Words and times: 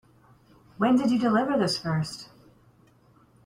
When 0.77 0.95
did 0.95 1.11
you 1.11 1.19
deliver 1.19 1.59
this 1.59 1.77
first? 1.77 2.29